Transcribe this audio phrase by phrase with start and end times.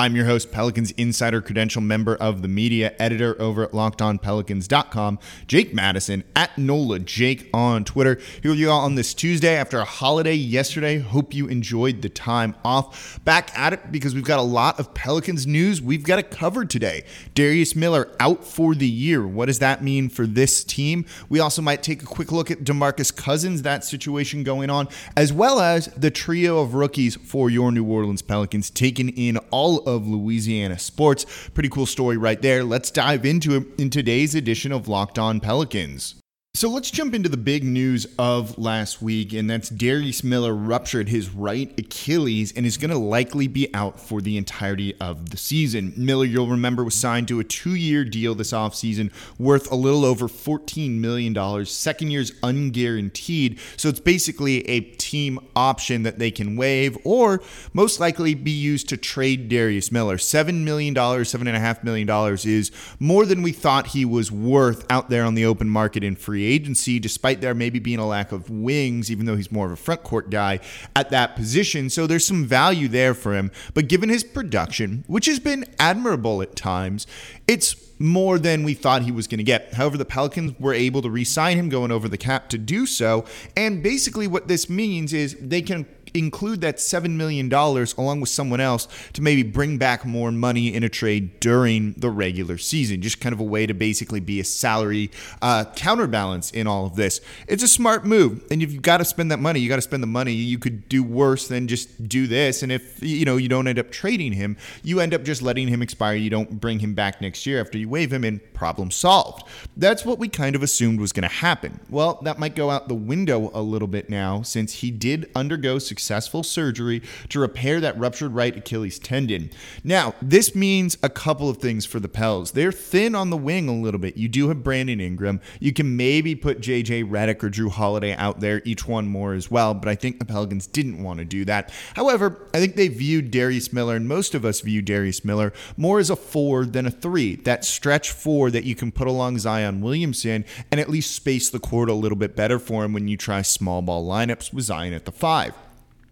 [0.00, 5.74] I'm your host, Pelicans Insider Credential member of the media, editor over at LockedOnPelicans.com, Jake
[5.74, 8.18] Madison at NOLA Jake on Twitter.
[8.40, 11.00] Here with you all on this Tuesday after a holiday yesterday.
[11.00, 13.22] Hope you enjoyed the time off.
[13.26, 16.64] Back at it because we've got a lot of Pelicans news we've got to cover
[16.64, 17.04] today.
[17.34, 19.26] Darius Miller out for the year.
[19.26, 21.04] What does that mean for this team?
[21.28, 25.30] We also might take a quick look at DeMarcus Cousins, that situation going on, as
[25.30, 30.06] well as the trio of rookies for your New Orleans Pelicans taking in all of
[30.06, 31.26] Louisiana sports.
[31.54, 32.64] Pretty cool story right there.
[32.64, 36.19] Let's dive into it in today's edition of Locked On Pelicans.
[36.52, 41.08] So let's jump into the big news of last week, and that's Darius Miller ruptured
[41.08, 45.36] his right Achilles and is going to likely be out for the entirety of the
[45.36, 45.94] season.
[45.96, 50.04] Miller, you'll remember, was signed to a two year deal this offseason worth a little
[50.04, 51.64] over $14 million.
[51.64, 57.40] Second year's unguaranteed, so it's basically a team option that they can waive or
[57.72, 60.16] most likely be used to trade Darius Miller.
[60.16, 65.36] $7 million, $7.5 million is more than we thought he was worth out there on
[65.36, 69.10] the open market in free free agency, despite there maybe being a lack of wings,
[69.10, 70.58] even though he's more of a front court guy
[70.96, 71.90] at that position.
[71.90, 73.50] So there's some value there for him.
[73.74, 77.06] But given his production, which has been admirable at times,
[77.46, 79.74] it's more than we thought he was going to get.
[79.74, 82.86] However, the Pelicans were able to re sign him going over the cap to do
[82.86, 83.26] so.
[83.56, 85.84] And basically, what this means is they can
[86.14, 90.82] include that $7 million along with someone else to maybe bring back more money in
[90.82, 93.00] a trade during the regular season.
[93.00, 95.10] Just kind of a way to basically be a salary
[95.42, 97.20] uh, counterbalance in all of this.
[97.46, 98.44] It's a smart move.
[98.50, 100.32] And you've got to spend that money, you got to spend the money.
[100.32, 102.62] You could do worse than just do this.
[102.62, 105.68] And if, you know, you don't end up trading him, you end up just letting
[105.68, 106.14] him expire.
[106.14, 109.44] You don't bring him back next year after you waive him and problem solved.
[109.76, 111.80] That's what we kind of assumed was going to happen.
[111.88, 115.78] Well, that might go out the window a little bit now since he did undergo
[115.78, 119.50] successful successful surgery to repair that ruptured right Achilles tendon.
[119.84, 122.52] Now, this means a couple of things for the Pels.
[122.52, 124.16] They're thin on the wing a little bit.
[124.16, 125.40] You do have Brandon Ingram.
[125.60, 129.74] You can maybe put JJ Redick or Jrue Holiday out there, E'Twaun Moore as well,
[129.74, 131.72] but I think the Pelicans didn't want to do that.
[131.94, 135.98] However, I think they viewed Darius Miller, and most of us view Darius Miller more
[135.98, 137.36] as a four than a three.
[137.36, 141.60] That stretch four that you can put along Zion Williamson and at least space the
[141.60, 144.94] court a little bit better for him when you try small ball lineups with Zion
[144.94, 145.54] at the five.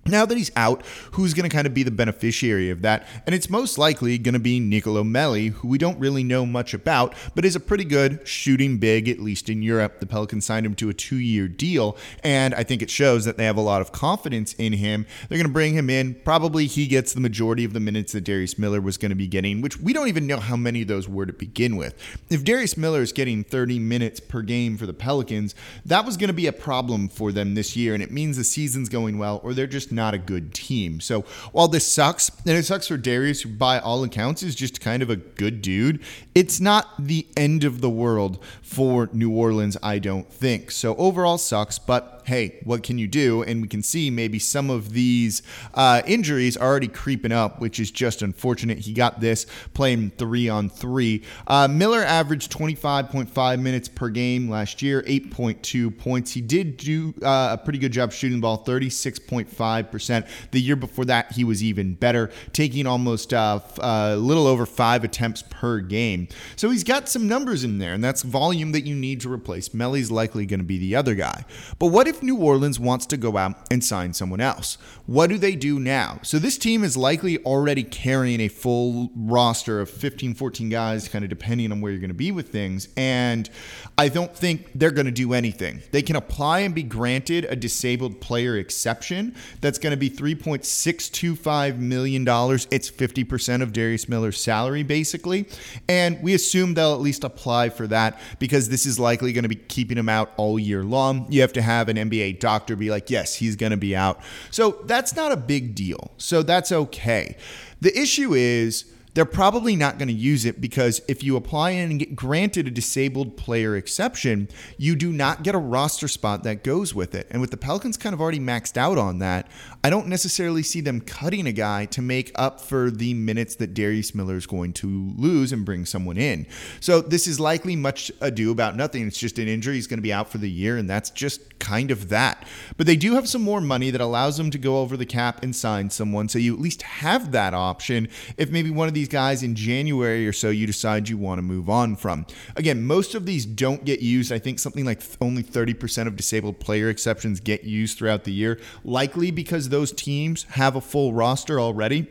[0.08, 3.06] Now that he's out, who's going to kind of be the beneficiary of that?
[3.26, 6.74] And it's most likely going to be Nicolo Melli, who we don't really know much
[6.74, 10.00] about, but is a pretty good shooting big, at least in Europe.
[10.00, 13.36] The Pelicans signed him to a two year deal, and I think it shows that
[13.36, 15.06] they have a lot of confidence in him.
[15.28, 16.14] They're going to bring him in.
[16.24, 19.26] Probably he gets the majority of the minutes that Darius Miller was going to be
[19.26, 21.94] getting, which we don't even know how many of those were to begin with.
[22.30, 25.54] If Darius Miller is getting 30 minutes per game for the Pelicans,
[25.84, 28.44] that was going to be a problem for them this year, and it means the
[28.44, 31.00] season's going well, or they're just not a good team.
[31.00, 31.22] So
[31.52, 35.02] while this sucks, and it sucks for Darius, who by all accounts is just kind
[35.02, 36.00] of a good dude,
[36.34, 40.70] it's not the end of the world for New Orleans, I don't think.
[40.70, 43.42] So overall sucks, but hey, what can you do?
[43.42, 47.90] And we can see maybe some of these uh, injuries already creeping up, which is
[47.90, 48.78] just unfortunate.
[48.80, 51.22] He got this playing three on three.
[51.46, 56.32] Uh, Miller averaged 25.5 minutes per game last year, 8.2 points.
[56.32, 60.28] He did do uh, a pretty good job shooting the ball, 36.5%.
[60.50, 65.02] The year before that, he was even better, taking almost uh, a little over five
[65.02, 66.28] attempts per game.
[66.56, 69.72] So he's got some numbers in there, and that's volume that you need to replace.
[69.72, 71.46] Melli's likely going to be the other guy.
[71.78, 74.78] But what if New Orleans wants to go out and sign someone else?
[75.06, 76.20] What do they do now?
[76.22, 81.24] So this team is likely already carrying a full roster of 15, 14 guys, kind
[81.24, 82.88] of depending on where you're going to be with things.
[82.96, 83.48] And
[83.96, 85.82] I don't think they're going to do anything.
[85.92, 91.78] They can apply and be granted a disabled player exception that's going to be $3.625
[91.78, 92.22] million.
[92.22, 95.48] It's 50% of Darius Miller's salary, basically.
[95.88, 99.48] And we assume they'll at least apply for that because this is likely going to
[99.48, 101.26] be keeping him out all year long.
[101.30, 104.20] You have to have an NBA doctor be like, yes, he's going to be out.
[104.50, 106.12] So that's not a big deal.
[106.16, 107.36] So that's okay.
[107.80, 111.98] The issue is they're probably not going to use it because if you apply and
[111.98, 116.94] get granted a disabled player exception, you do not get a roster spot that goes
[116.94, 117.26] with it.
[117.28, 119.50] And with the Pelicans kind of already maxed out on that,
[119.82, 123.74] I don't necessarily see them cutting a guy to make up for the minutes that
[123.74, 126.46] Darius Miller is going to lose and bring someone in.
[126.78, 129.04] So this is likely much ado about nothing.
[129.04, 129.74] It's just an injury.
[129.74, 132.46] He's going to be out for the year, and that's just kind of that.
[132.76, 135.42] But they do have some more money that allows them to go over the cap
[135.42, 136.28] and sign someone.
[136.28, 140.26] So you at least have that option if maybe one of these guys in January
[140.26, 142.26] or so you decide you want to move on from.
[142.56, 144.32] Again, most of these don't get used.
[144.32, 148.60] I think something like only 30% of disabled player exceptions get used throughout the year,
[148.84, 152.08] likely because those teams have a full roster already.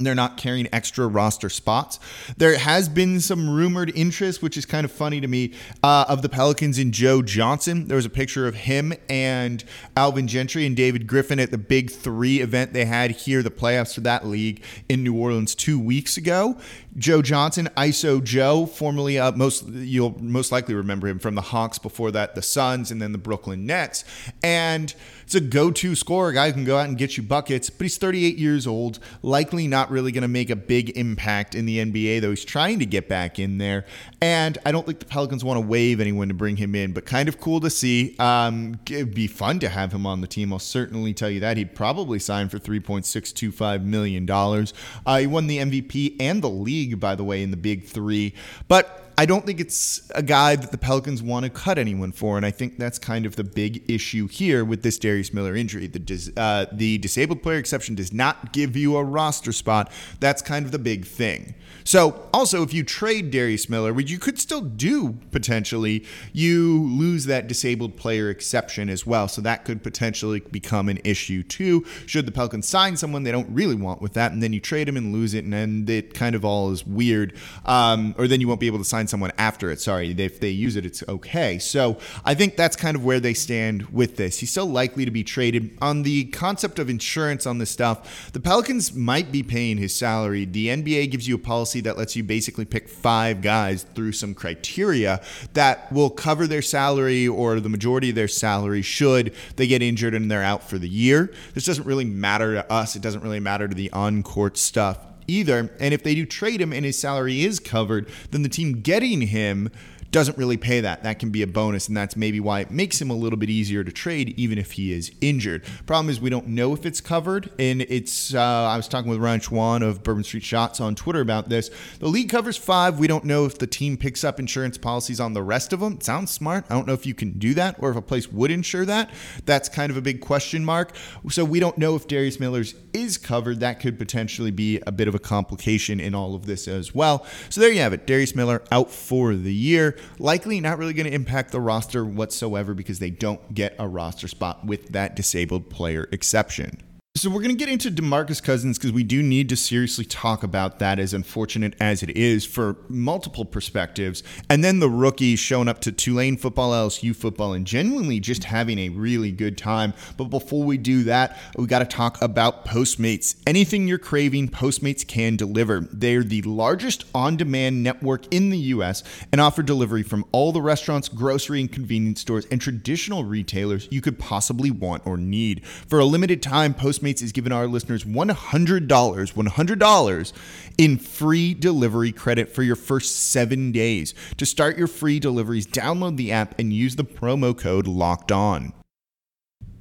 [0.00, 2.00] They're not carrying extra roster spots.
[2.36, 5.52] There has been some rumored interest, which is kind of funny to me,
[5.82, 7.86] uh, of the Pelicans in Joe Johnson.
[7.86, 9.62] There was a picture of him and
[9.96, 13.94] Alvin Gentry and David Griffin at the Big Three event they had here, the playoffs
[13.94, 16.58] for that league in New Orleans two weeks ago.
[16.96, 21.78] Joe Johnson, ISO Joe, formerly uh, most you'll most likely remember him from the Hawks.
[21.78, 24.04] Before that, the Suns, and then the Brooklyn Nets.
[24.42, 24.94] And
[25.24, 27.70] it's a go-to scorer, a guy who can go out and get you buckets.
[27.70, 31.66] But he's 38 years old, likely not really going to make a big impact in
[31.66, 32.20] the NBA.
[32.20, 33.86] Though he's trying to get back in there,
[34.20, 36.92] and I don't think the Pelicans want to waive anyone to bring him in.
[36.92, 38.14] But kind of cool to see.
[38.18, 40.52] Um, it'd be fun to have him on the team.
[40.52, 44.74] I'll certainly tell you that he'd probably sign for 3.625 million dollars.
[45.06, 47.84] Uh, he won the MVP and the league league, by the way, in the big
[47.84, 48.34] three.
[48.68, 52.36] But I don't think it's a guy that the Pelicans want to cut anyone for,
[52.36, 55.86] and I think that's kind of the big issue here with this Darius Miller injury.
[55.86, 59.92] The dis, uh, the disabled player exception does not give you a roster spot.
[60.18, 61.54] That's kind of the big thing.
[61.84, 67.26] So, also, if you trade Darius Miller, which you could still do potentially, you lose
[67.26, 69.28] that disabled player exception as well.
[69.28, 71.84] So that could potentially become an issue too.
[72.06, 74.88] Should the Pelicans sign someone they don't really want with that, and then you trade
[74.88, 78.40] him and lose it, and then it kind of all is weird, um, or then
[78.40, 79.80] you won't be able to sign find someone after it.
[79.80, 81.58] Sorry, if they use it, it's okay.
[81.58, 84.38] So I think that's kind of where they stand with this.
[84.38, 85.76] He's still likely to be traded.
[85.82, 90.46] On the concept of insurance on this stuff, the Pelicans might be paying his salary.
[90.46, 94.34] The NBA gives you a policy that lets you basically pick five guys through some
[94.34, 95.20] criteria
[95.52, 100.14] that will cover their salary or the majority of their salary should they get injured
[100.14, 101.30] and they're out for the year.
[101.52, 102.96] This doesn't really matter to us.
[102.96, 105.70] It doesn't really matter to the on court stuff either.
[105.80, 109.22] And if they do trade him and his salary is covered, then the team getting
[109.22, 109.70] him
[110.14, 111.02] doesn't really pay that.
[111.02, 113.50] That can be a bonus, and that's maybe why it makes him a little bit
[113.50, 115.64] easier to trade, even if he is injured.
[115.86, 118.32] Problem is, we don't know if it's covered, and it's.
[118.32, 121.68] Uh, I was talking with Ryan Schwan of Bourbon Street Shots on Twitter about this.
[121.98, 122.96] The league covers five.
[122.96, 125.94] We don't know if the team picks up insurance policies on the rest of them.
[125.94, 126.64] It sounds smart.
[126.70, 129.10] I don't know if you can do that, or if a place would insure that.
[129.46, 130.94] That's kind of a big question mark.
[131.28, 133.58] So we don't know if Darius Miller's is covered.
[133.58, 137.26] That could potentially be a bit of a complication in all of this as well.
[137.48, 138.06] So there you have it.
[138.06, 142.74] Darius Miller out for the year likely not really going to impact the roster whatsoever
[142.74, 146.78] because they don't get a roster spot with that disabled player exception.
[147.16, 150.42] So we're going to get into DeMarcus Cousins because we do need to seriously talk
[150.42, 154.24] about that as unfortunate as it is for multiple perspectives.
[154.50, 158.80] And then the rookie showing up to Tulane football, LSU football, and genuinely just having
[158.80, 159.94] a really good time.
[160.16, 163.36] But before we do that, we got to talk about Postmates.
[163.46, 165.82] Anything you're craving, Postmates can deliver.
[165.92, 169.04] They're the largest on-demand network in the U.S.
[169.30, 174.00] and offer delivery from all the restaurants, grocery and convenience stores, and traditional retailers you
[174.00, 175.64] could possibly want or need.
[175.64, 180.32] For a limited time, Postmates Postmates is giving our listeners $100, $100
[180.78, 184.14] in free delivery credit for your first seven days.
[184.38, 188.72] To start your free deliveries, download the app and use the promo code LOCKED ON.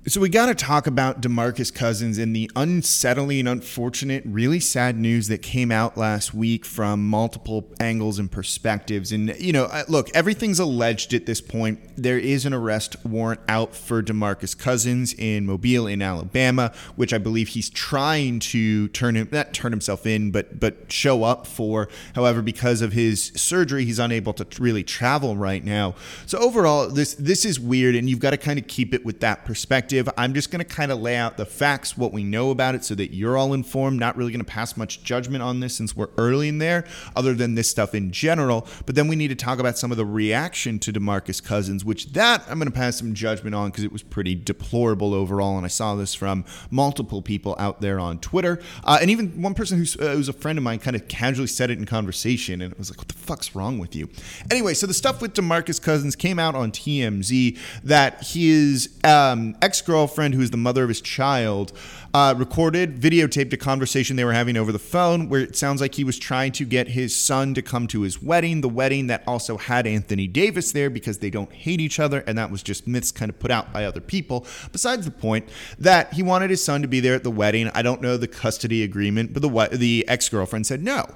[0.05, 5.29] So we got to talk about DeMarcus Cousins and the unsettling, unfortunate, really sad news
[5.29, 9.13] that came out last week from multiple angles and perspectives.
[9.13, 11.79] And you know, uh, look, everything's alleged at this point.
[11.95, 17.17] There is an arrest warrant out for DeMarcus Cousins in Mobile, in Alabama, which I
[17.17, 21.87] believe he's trying to turn him not turn himself in, but but show up for.
[22.13, 25.95] However, because of his surgery, he's unable to really travel right now.
[26.25, 29.21] So overall, this this is weird, and you've got to kind of keep it with
[29.21, 30.23] that perspective perspective.
[30.23, 32.83] I'm just going to kind of lay out the facts, what we know about it,
[32.83, 33.99] so that you're all informed.
[33.99, 36.85] Not really going to pass much judgment on this since we're early in there,
[37.15, 38.67] other than this stuff in general.
[38.85, 42.13] But then we need to talk about some of the reaction to Demarcus Cousins, which
[42.13, 45.57] that I'm going to pass some judgment on because it was pretty deplorable overall.
[45.57, 49.53] And I saw this from multiple people out there on Twitter, uh, and even one
[49.53, 52.61] person who's, uh, who's a friend of mine kind of casually said it in conversation,
[52.61, 54.09] and it was like, "What the fuck's wrong with you?"
[54.51, 59.81] Anyway, so the stuff with Demarcus Cousins came out on TMZ that his um, ex
[59.83, 61.73] ex-girlfriend, who is the mother of his child,
[62.13, 65.95] uh, recorded, videotaped a conversation they were having over the phone, where it sounds like
[65.95, 69.23] he was trying to get his son to come to his wedding, the wedding that
[69.27, 72.87] also had Anthony Davis there because they don't hate each other, and that was just
[72.87, 74.47] myths kind of put out by other people.
[74.71, 75.49] Besides the point
[75.79, 77.69] that he wanted his son to be there at the wedding.
[77.73, 81.07] I don't know the custody agreement, but the the ex-girlfriend said no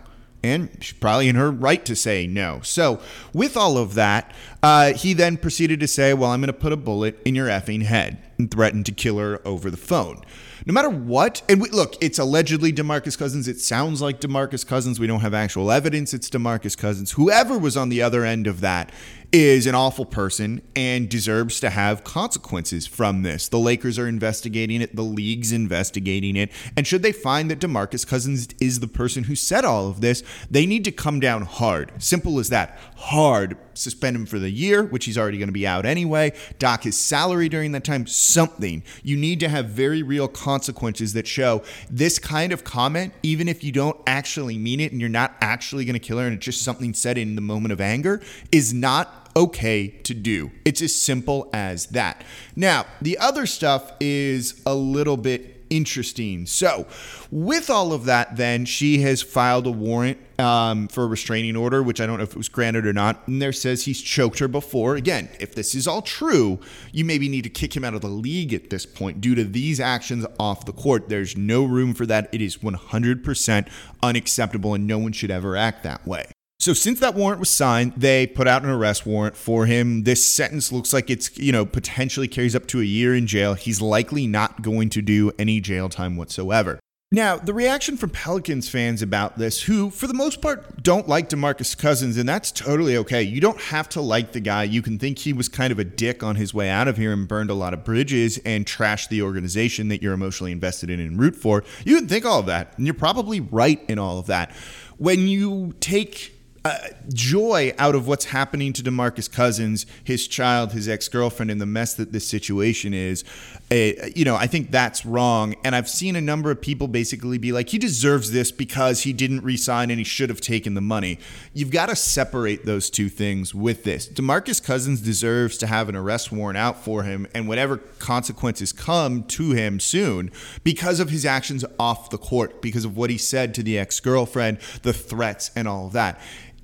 [0.43, 2.61] and she's probably in her right to say no.
[2.63, 3.01] So,
[3.33, 6.71] with all of that, uh, he then proceeded to say, Well, I'm going to put
[6.71, 10.21] a bullet in your effing head and threatened to kill her over the phone.
[10.65, 13.47] No matter what, and we, look, it's allegedly Demarcus Cousins.
[13.47, 14.99] It sounds like Demarcus Cousins.
[14.99, 17.11] We don't have actual evidence it's Demarcus Cousins.
[17.11, 18.91] Whoever was on the other end of that
[19.31, 23.49] is an awful person and deserves to have consequences from this.
[23.49, 28.07] The Lakers are investigating it, the league's investigating it, and should they find that DeMarcus
[28.07, 31.91] Cousins is the person who said all of this, they need to come down hard.
[32.01, 32.79] Simple as that.
[32.95, 33.57] Hard.
[33.73, 36.33] Suspend him for the year, which he's already going to be out anyway.
[36.57, 38.07] Dock his salary during that time.
[38.27, 38.83] Something.
[39.03, 43.63] You need to have very real consequences that show this kind of comment, even if
[43.63, 46.43] you don't actually mean it and you're not actually going to kill her and it's
[46.43, 50.51] just something said in the moment of anger, is not okay to do.
[50.65, 52.23] It's as simple as that.
[52.53, 56.45] Now, the other stuff is a little bit interesting.
[56.45, 56.87] So,
[57.31, 61.81] with all of that, then she has filed a warrant um, for a restraining order,
[61.81, 63.27] which I don't know if it was granted or not.
[63.27, 64.95] And there says he's choked her before.
[64.95, 66.59] Again, if this is all true,
[66.91, 69.43] you maybe need to kick him out of the league at this point due to
[69.43, 71.09] these actions off the court.
[71.09, 72.29] There's no room for that.
[72.31, 73.69] It is 100%
[74.03, 76.31] unacceptable, and no one should ever act that way.
[76.59, 80.03] So since that warrant was signed, they put out an arrest warrant for him.
[80.03, 83.53] This sentence looks like it's, you know, potentially carries up to a year in jail.
[83.53, 86.79] He's likely not going to do any jail time whatsoever.
[87.09, 91.29] Now, the reaction from Pelicans fans about this, who for the most part don't like
[91.29, 93.23] DeMarcus Cousins, and that's totally okay.
[93.23, 94.63] You don't have to like the guy.
[94.63, 97.13] You can think he was kind of a dick on his way out of here
[97.13, 100.99] and burned a lot of bridges and trashed the organization that you're emotionally invested in
[100.99, 101.63] and root for.
[101.85, 104.51] You can think all of that, and you're probably right in all of that.
[104.97, 106.36] When you take
[106.67, 111.61] uh, joy out of what's happening to DeMarcus Cousins, his child, his ex girlfriend, and
[111.61, 113.23] the mess that this situation is.
[113.71, 115.55] Uh, you know, I think that's wrong.
[115.63, 119.13] And I've seen a number of people basically be like, he deserves this because he
[119.13, 121.19] didn't resign and he should have taken the money.
[121.53, 124.07] You've got to separate those two things with this.
[124.07, 129.23] DeMarcus Cousins deserves to have an arrest warrant out for him and whatever consequences come
[129.23, 130.31] to him soon
[130.63, 133.99] because of his actions off the court, because of what he said to the ex
[133.99, 136.19] girlfriend, the threats, and all of that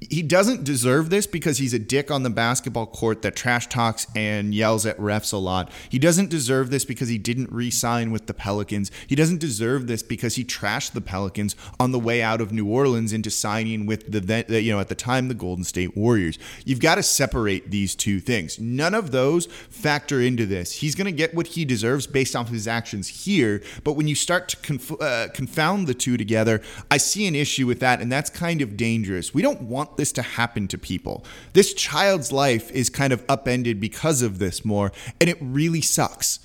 [0.09, 4.07] he doesn't deserve this because he's a dick on the basketball court that trash talks
[4.15, 5.71] and yells at refs a lot.
[5.89, 8.91] He doesn't deserve this because he didn't re-sign with the Pelicans.
[9.07, 12.67] He doesn't deserve this because he trashed the Pelicans on the way out of New
[12.67, 16.37] Orleans into signing with the you know at the time the Golden State Warriors.
[16.65, 18.59] You've got to separate these two things.
[18.59, 20.73] None of those factor into this.
[20.73, 24.15] He's going to get what he deserves based off his actions here, but when you
[24.15, 28.11] start to conf- uh, confound the two together, I see an issue with that and
[28.11, 29.33] that's kind of dangerous.
[29.33, 31.25] We don't want this to happen to people.
[31.53, 36.39] This child's life is kind of upended because of this more, and it really sucks.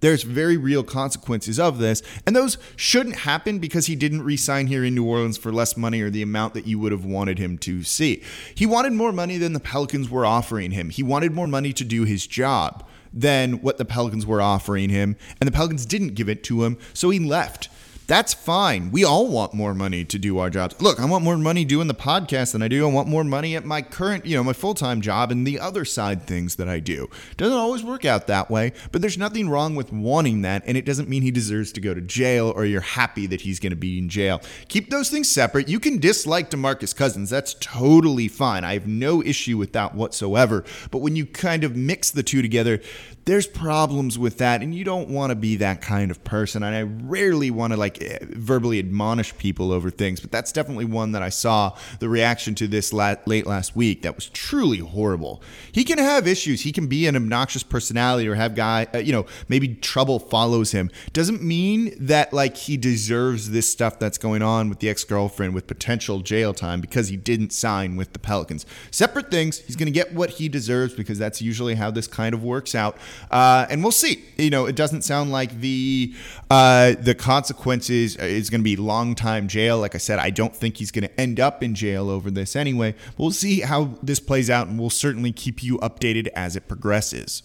[0.00, 4.82] There's very real consequences of this, and those shouldn't happen because he didn't resign here
[4.82, 7.58] in New Orleans for less money or the amount that you would have wanted him
[7.58, 8.22] to see.
[8.54, 10.88] He wanted more money than the Pelicans were offering him.
[10.88, 15.16] He wanted more money to do his job than what the Pelicans were offering him,
[15.40, 17.68] and the Pelicans didn't give it to him, so he left.
[18.10, 18.90] That's fine.
[18.90, 20.74] We all want more money to do our jobs.
[20.82, 22.84] Look, I want more money doing the podcast than I do.
[22.84, 25.60] I want more money at my current, you know, my full time job and the
[25.60, 27.08] other side things that I do.
[27.36, 30.84] Doesn't always work out that way, but there's nothing wrong with wanting that, and it
[30.84, 33.76] doesn't mean he deserves to go to jail or you're happy that he's going to
[33.76, 34.42] be in jail.
[34.66, 35.68] Keep those things separate.
[35.68, 37.30] You can dislike DeMarcus Cousins.
[37.30, 38.64] That's totally fine.
[38.64, 40.64] I have no issue with that whatsoever.
[40.90, 42.80] But when you kind of mix the two together,
[43.24, 46.62] there's problems with that, and you don't want to be that kind of person.
[46.62, 50.86] And I rarely want to like eh, verbally admonish people over things, but that's definitely
[50.86, 55.42] one that I saw the reaction to this late last week that was truly horrible.
[55.70, 56.62] He can have issues.
[56.62, 60.72] He can be an obnoxious personality or have guy, uh, you know, maybe trouble follows
[60.72, 60.90] him.
[61.12, 65.54] Doesn't mean that like he deserves this stuff that's going on with the ex girlfriend
[65.54, 68.64] with potential jail time because he didn't sign with the Pelicans.
[68.90, 69.58] Separate things.
[69.58, 72.74] He's going to get what he deserves because that's usually how this kind of works
[72.74, 72.96] out.
[73.30, 74.24] Uh, and we'll see.
[74.36, 76.14] You know, it doesn't sound like the
[76.50, 79.78] uh, the consequences is going to be long time jail.
[79.78, 82.56] Like I said, I don't think he's going to end up in jail over this
[82.56, 82.94] anyway.
[83.18, 87.42] We'll see how this plays out, and we'll certainly keep you updated as it progresses.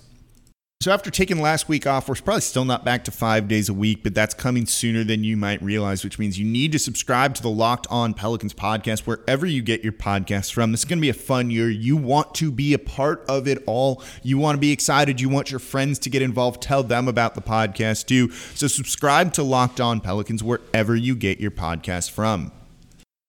[0.82, 3.74] So, after taking last week off, we're probably still not back to five days a
[3.74, 7.34] week, but that's coming sooner than you might realize, which means you need to subscribe
[7.36, 10.72] to the Locked On Pelicans podcast wherever you get your podcasts from.
[10.72, 11.70] This is going to be a fun year.
[11.70, 14.04] You want to be a part of it all.
[14.22, 15.20] You want to be excited.
[15.20, 16.62] You want your friends to get involved.
[16.62, 18.30] Tell them about the podcast too.
[18.54, 22.52] So, subscribe to Locked On Pelicans wherever you get your podcast from.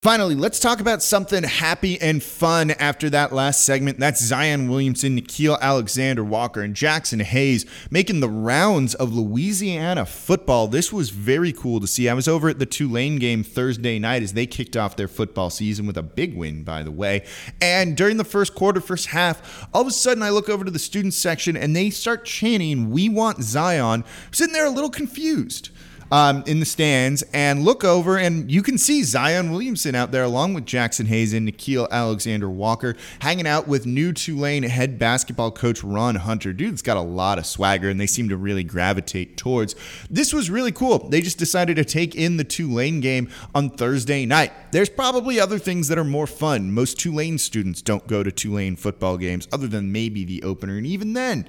[0.06, 3.98] Finally, let's talk about something happy and fun after that last segment.
[3.98, 10.68] That's Zion Williamson, Nickeil Alexander Walker, and Jaxson Hayes making the rounds of Louisiana football.
[10.68, 12.08] This was very cool to see.
[12.08, 15.50] I was over at the Tulane game Thursday night as they kicked off their football
[15.50, 17.24] season with a big win, by the way.
[17.60, 20.70] And during the first quarter, first half, all of a sudden I look over to
[20.70, 24.04] the student section and they start chanting, We want Zion.
[24.04, 25.70] I'm sitting there a little confused
[26.10, 30.24] um, in the stands and look over, and you can see Zion Williamson out there
[30.24, 35.50] along with Jaxson Hayes and Nickeil Alexander Walker hanging out with new Tulane head basketball
[35.50, 36.52] coach Ron Hunter.
[36.52, 39.74] Dude's got a lot of swagger, and they seem to really gravitate towards.
[40.08, 41.08] This was really cool.
[41.08, 44.52] They just decided to take in the Tulane game on Thursday night.
[44.72, 46.72] There's probably other things that are more fun.
[46.72, 50.86] Most Tulane students don't go to Tulane football games, other than maybe the opener, and
[50.86, 51.46] even then,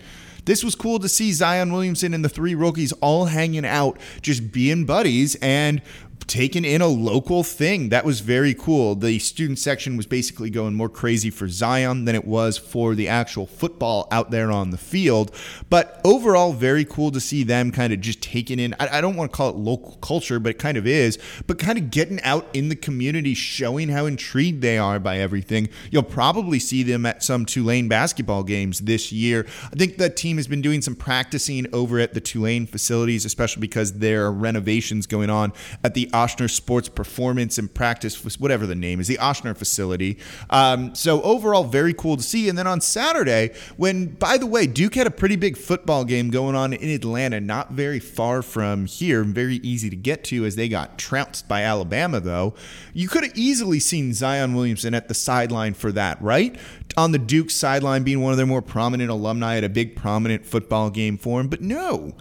[0.48, 4.47] this was cool to see Zion Williamson and the three rookies all hanging out, just
[4.52, 5.82] being buddies and
[6.28, 7.90] taken in a local thing.
[7.90, 8.96] That was very cool.
[8.96, 13.08] The student section was basically going more crazy for Zion than it was for the
[13.08, 15.32] actual football out there on the field.
[15.70, 18.76] But overall, very cool to see them kind of just taking in.
[18.80, 21.18] I, I don't want to call it local culture, but it kind of is.
[21.48, 25.70] But kind of getting out in the community, showing how intrigued they are by everything.
[25.92, 29.46] You'll probably see them at some Tulane basketball games this year.
[29.64, 33.62] I think the team has been doing some practicing over at the Tulane facilities, especially
[33.62, 35.54] because there are renovations going on
[35.84, 40.18] at the Ochsner Sports Performance and Practice, whatever the name is, the Ochsner facility.
[40.50, 42.50] Um, so overall, very cool to see.
[42.50, 46.32] And then on Saturday, when by the way, Duke had a pretty big football game
[46.32, 50.56] going on in Atlanta, not very far from here, very easy to get to as
[50.56, 52.20] they got trounced by Alabama.
[52.20, 52.56] Though
[52.94, 56.58] you could have easily seen Zion Williamson at the sideline for that, right?
[56.98, 60.46] On the Duke sideline, being one of their more prominent alumni at a big prominent
[60.46, 62.16] football game for him, but no.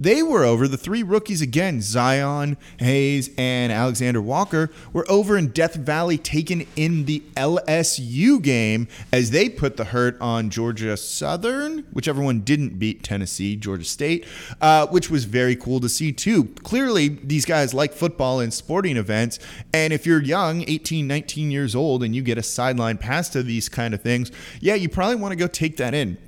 [0.00, 0.68] They were over.
[0.68, 6.68] The three rookies again, Zion, Hayes, and Alexander Walker, were over in Death Valley taken
[6.76, 12.78] in the LSU game as they put the hurt on Georgia Southern, whichever one didn't
[12.78, 14.24] beat Tennessee, Georgia State,
[14.60, 16.44] uh, which was very cool to see too.
[16.62, 19.40] Clearly, these guys like football and sporting events.
[19.72, 23.42] And if you're young, 18, 19 years old, and you get a sideline pass to
[23.42, 26.18] these kind of things, yeah, you probably want to go take that in.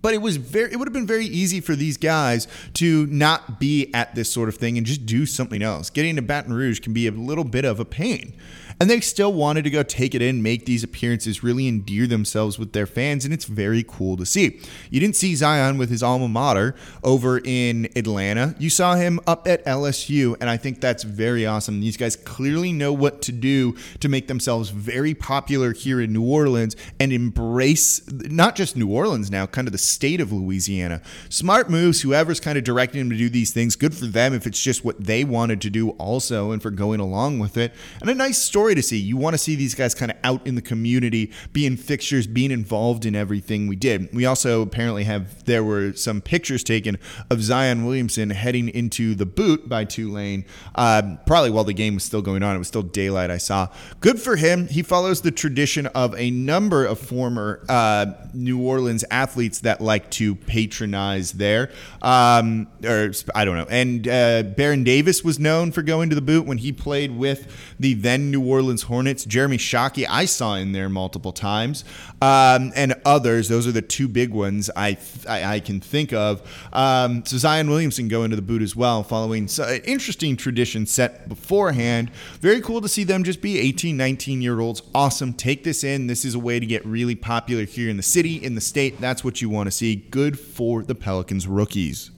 [0.00, 3.58] But it was very it would have been very easy for these guys to not
[3.58, 5.90] be at this sort of thing and just do something else.
[5.90, 8.34] Getting to Baton Rouge can be a little bit of a pain
[8.80, 12.58] and they still wanted to go take it in, make these appearances, really endear themselves
[12.58, 14.60] with their fans, and it's very cool to see.
[14.90, 18.54] You didn't see Zion with his alma mater over in Atlanta.
[18.58, 21.80] You saw him up at LSU, and I think that's very awesome.
[21.80, 26.24] These guys clearly know what to do to make themselves very popular here in New
[26.24, 31.02] Orleans and embrace not just New Orleans now, kind of the state of Louisiana.
[31.28, 34.46] Smart moves, whoever's kind of directing them to do these things, good for them if
[34.46, 37.72] it's just what they wanted to do also and for going along with it.
[38.00, 38.98] And a nice story story to see.
[38.98, 42.50] You want to see these guys kind of out in the community, being fixtures, being
[42.50, 44.12] involved in everything we did.
[44.12, 46.98] We also apparently have there were some pictures taken
[47.30, 52.04] of Zion Williamson heading into the boot by Tulane, uh, probably while the game was
[52.04, 52.56] still going on.
[52.56, 53.30] It was still daylight.
[53.30, 53.68] I saw.
[54.00, 54.68] Good for him.
[54.68, 58.04] He follows the tradition of a number of former uh,
[58.34, 61.70] New Orleans athletes that like to patronize there.
[62.02, 63.66] Um, or I don't know.
[63.70, 67.74] And uh, Baron Davis was known for going to the boot when he played with
[67.80, 69.24] the then New Orleans Orleans Hornets.
[69.24, 71.84] Jeremy Shockey, I saw in there multiple times,
[72.20, 73.48] um, and others.
[73.48, 76.42] Those are the two big ones I I, I can think of.
[76.72, 80.86] Um, so Zion Williamson go into the boot as well, following so, an interesting tradition
[80.86, 82.10] set beforehand.
[82.40, 84.82] Very cool to see them just be 18, 19 year olds.
[84.92, 85.32] Awesome.
[85.32, 86.08] Take this in.
[86.08, 89.00] This is a way to get really popular here in the city, in the state.
[89.00, 89.94] That's what you want to see.
[89.94, 92.10] Good for the Pelicans rookies.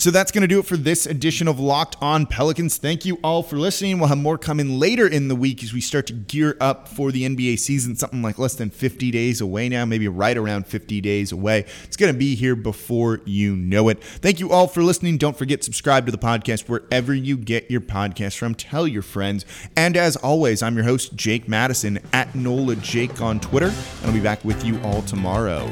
[0.00, 2.76] So that's going to do it for this edition of Locked On Pelicans.
[2.76, 3.98] Thank you all for listening.
[3.98, 7.10] We'll have more coming later in the week as we start to gear up for
[7.10, 11.00] the NBA season, something like less than 50 days away now, maybe right around 50
[11.00, 11.64] days away.
[11.82, 14.00] It's going to be here before you know it.
[14.00, 15.18] Thank you all for listening.
[15.18, 18.54] Don't forget subscribe to the podcast wherever you get your podcast from.
[18.54, 19.44] Tell your friends.
[19.76, 24.12] And as always, I'm your host Jake Madison at NOLA Jake on Twitter, and I'll
[24.12, 25.68] be back with you all tomorrow.